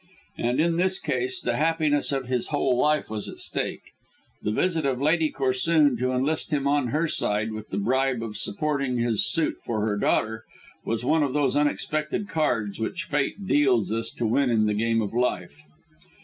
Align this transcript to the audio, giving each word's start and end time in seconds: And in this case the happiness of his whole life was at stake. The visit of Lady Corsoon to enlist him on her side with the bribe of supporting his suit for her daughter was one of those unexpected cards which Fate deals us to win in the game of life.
And 0.39 0.59
in 0.59 0.77
this 0.77 0.97
case 0.97 1.39
the 1.39 1.57
happiness 1.57 2.11
of 2.11 2.25
his 2.25 2.47
whole 2.47 2.75
life 2.75 3.07
was 3.07 3.29
at 3.29 3.37
stake. 3.37 3.91
The 4.41 4.49
visit 4.51 4.83
of 4.83 4.99
Lady 4.99 5.29
Corsoon 5.29 5.95
to 5.99 6.11
enlist 6.11 6.49
him 6.49 6.65
on 6.65 6.87
her 6.87 7.07
side 7.07 7.51
with 7.51 7.69
the 7.69 7.77
bribe 7.77 8.23
of 8.23 8.35
supporting 8.35 8.97
his 8.97 9.23
suit 9.27 9.57
for 9.63 9.85
her 9.85 9.97
daughter 9.97 10.43
was 10.83 11.05
one 11.05 11.21
of 11.21 11.33
those 11.33 11.55
unexpected 11.55 12.27
cards 12.27 12.79
which 12.79 13.03
Fate 13.03 13.45
deals 13.45 13.91
us 13.91 14.09
to 14.13 14.25
win 14.25 14.49
in 14.49 14.65
the 14.65 14.73
game 14.73 15.03
of 15.03 15.13
life. 15.13 15.61